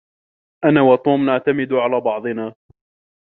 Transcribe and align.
أنا 0.65 0.81
وتوم 0.81 1.25
نعتمد 1.25 1.73
على 1.73 1.99
بعضنا. 1.99 2.55